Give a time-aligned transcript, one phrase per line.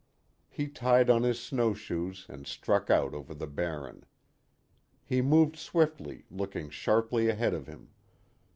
[0.49, 4.03] He tied on his snow shoes and struck out over the Barren.
[5.05, 7.89] He moved swiftly, looking sharply ahead of him.